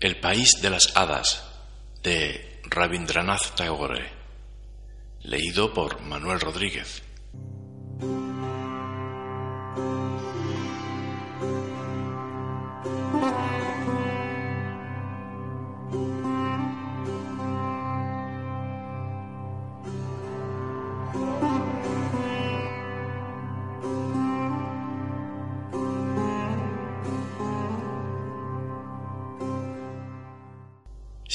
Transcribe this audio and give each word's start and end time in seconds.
El 0.00 0.20
país 0.20 0.62
de 0.62 0.70
las 0.70 0.96
hadas 0.96 1.44
de 2.04 2.60
Rabindranath 2.62 3.56
Tagore, 3.56 4.08
leído 5.22 5.74
por 5.74 6.00
Manuel 6.02 6.38
Rodríguez. 6.38 7.02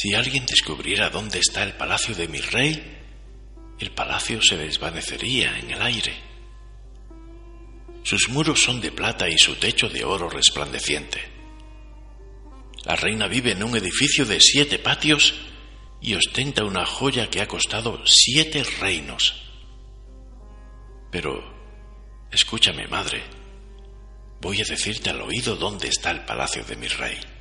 Si 0.04 0.14
alguien 0.14 0.46
descubriera 0.46 1.10
dónde 1.10 1.40
está 1.40 1.64
el 1.64 1.78
palacio 1.78 2.14
de 2.14 2.28
mi 2.28 2.42
rey, 2.42 3.00
el 3.80 3.92
palacio 3.92 4.42
se 4.42 4.58
desvanecería 4.58 5.58
en 5.58 5.72
el 5.72 5.82
aire. 5.82 6.14
Sus 8.04 8.28
muros 8.28 8.62
son 8.62 8.82
de 8.82 8.92
plata 8.92 9.30
y 9.30 9.38
su 9.38 9.56
techo 9.56 9.88
de 9.88 10.04
oro 10.04 10.30
resplandeciente. 10.30 11.22
La 12.84 12.98
reina 12.98 13.30
vive 13.30 13.54
en 13.54 13.64
un 13.64 13.78
edificio 13.78 14.26
de 14.26 14.42
siete 14.42 14.78
patios 14.78 15.36
y 16.02 16.16
ostenta 16.16 16.66
una 16.66 16.86
joya 16.86 17.30
que 17.30 17.40
ha 17.40 17.48
costado 17.48 18.06
siete 18.06 18.62
reinos. 18.82 19.42
Pero, 21.14 21.42
escúchame, 22.30 22.90
madre, 22.90 23.24
voy 24.42 24.60
a 24.60 24.66
decirte 24.66 25.12
al 25.12 25.22
oído 25.22 25.56
dónde 25.56 25.88
está 25.88 26.12
el 26.12 26.26
palacio 26.26 26.66
de 26.66 26.76
mi 26.76 26.90
rey 26.90 27.33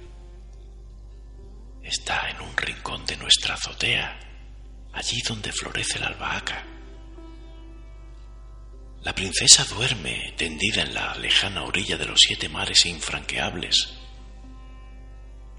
está 1.83 2.31
en 2.31 2.41
un 2.41 2.57
rincón 2.57 3.05
de 3.07 3.17
nuestra 3.17 3.55
azotea, 3.55 4.19
allí 4.93 5.21
donde 5.23 5.52
florece 5.52 5.99
la 5.99 6.09
albahaca. 6.09 6.65
La 9.02 9.15
princesa 9.15 9.65
duerme 9.65 10.33
tendida 10.37 10.83
en 10.83 10.95
la 10.95 11.15
lejana 11.16 11.65
orilla 11.65 11.97
de 11.97 12.07
los 12.07 12.21
siete 12.21 12.49
mares 12.49 12.87
infranqueables. 12.87 13.95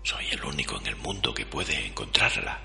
Soy 0.04 0.26
el 0.32 0.44
único 0.44 0.80
en 0.80 0.88
el 0.88 0.96
mundo 0.96 1.34
que 1.34 1.46
puede 1.46 1.86
encontrarla. 1.86 2.62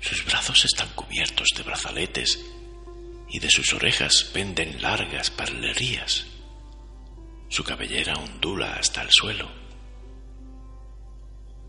Sus 0.00 0.24
brazos 0.24 0.64
están 0.64 0.88
cubiertos 0.94 1.48
de 1.56 1.62
brazaletes 1.62 2.40
y 3.28 3.38
de 3.38 3.50
sus 3.50 3.72
orejas 3.74 4.24
penden 4.32 4.80
largas 4.80 5.30
parlerías. 5.30 6.26
Su 7.48 7.62
cabellera 7.62 8.14
ondula 8.14 8.76
hasta 8.76 9.02
el 9.02 9.08
suelo 9.10 9.65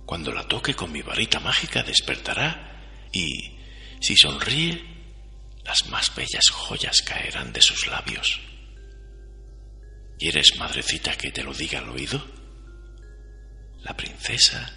cuando 0.08 0.32
la 0.32 0.48
toque 0.48 0.74
con 0.74 0.90
mi 0.90 1.02
varita 1.02 1.42
mágica 1.42 1.84
despertará 1.84 3.10
y, 3.12 3.60
si 4.00 4.16
sonríe, 4.16 4.82
las 5.66 5.86
más 5.90 6.16
bellas 6.16 6.48
joyas 6.50 7.02
caerán 7.02 7.52
de 7.52 7.62
sus 7.62 7.88
labios. 7.88 8.40
¿Quieres, 10.18 10.58
madrecita, 10.58 11.18
que 11.18 11.34
te 11.34 11.44
lo 11.44 11.54
diga 11.54 11.80
al 11.80 11.90
oído? 11.90 12.26
La 13.84 13.98
princesa 13.98 14.74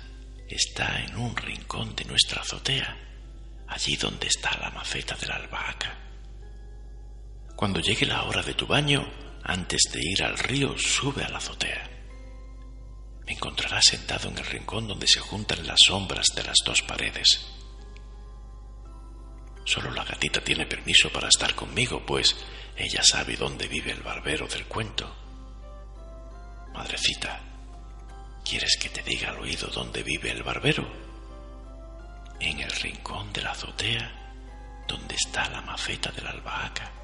está 0.49 1.01
en 1.01 1.15
un 1.17 1.37
rincón 1.37 1.95
de 1.95 2.07
nuestra 2.07 2.43
azotea, 2.43 2.99
allí 3.69 3.95
donde 3.95 4.27
está 4.27 4.59
la 4.59 4.71
maceta 4.71 5.15
de 5.15 5.29
la 5.29 5.37
albahaca. 5.37 5.97
Cuando 7.55 7.79
llegue 7.79 8.05
la 8.05 8.25
hora 8.25 8.43
de 8.43 8.55
tu 8.55 8.67
baño, 8.67 9.09
antes 9.45 9.83
de 9.93 10.01
ir 10.03 10.25
al 10.25 10.37
río, 10.37 10.77
sube 10.77 11.23
a 11.23 11.29
la 11.29 11.39
azotea 11.39 12.00
me 13.31 13.37
encontrarás 13.37 13.85
sentado 13.85 14.29
en 14.29 14.39
el 14.39 14.45
rincón 14.45 14.89
donde 14.89 15.07
se 15.07 15.21
juntan 15.21 15.65
las 15.65 15.79
sombras 15.87 16.27
de 16.35 16.43
las 16.43 16.57
dos 16.67 16.83
paredes. 16.83 17.47
Solo 19.65 19.89
la 19.93 20.03
gatita 20.03 20.41
tiene 20.41 20.67
permiso 20.67 21.13
para 21.13 21.29
estar 21.29 21.55
conmigo, 21.55 22.05
pues 22.05 22.35
ella 22.77 23.05
sabe 23.05 23.37
dónde 23.37 23.69
vive 23.69 23.93
el 23.93 24.03
barbero 24.03 24.49
del 24.49 24.67
cuento. 24.67 25.15
Madrecita, 26.75 27.41
¿quieres 28.45 28.77
que 28.77 28.89
te 28.89 29.05
diga 29.05 29.31
al 29.31 29.39
oído 29.39 29.69
dónde 29.69 30.03
vive 30.03 30.33
el 30.33 30.43
barbero? 30.43 30.91
En 32.41 32.59
el 32.59 32.73
rincón 32.73 33.33
de 33.33 33.43
la 33.43 33.53
azotea, 33.53 34.11
donde 34.89 35.15
está 35.15 35.49
la 35.51 35.61
maceta 35.61 36.11
de 36.11 36.23
la 36.23 36.31
albahaca. 36.31 37.00